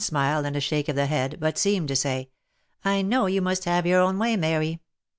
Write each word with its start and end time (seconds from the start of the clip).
91 0.01 0.07
smile 0.07 0.45
and 0.47 0.55
a 0.55 0.59
shake 0.59 0.89
of 0.89 0.95
the 0.95 1.05
head, 1.05 1.37
that 1.41 1.59
seemed 1.59 1.87
to 1.87 1.95
say," 1.95 2.31
I 2.83 3.03
know 3.03 3.27
you 3.27 3.39
must 3.39 3.65
have 3.65 3.85
your 3.85 4.01
own 4.01 4.17
way, 4.17 4.35
Mary." 4.35 4.79